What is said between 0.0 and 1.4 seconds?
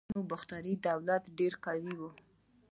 د یونانو باختري دولت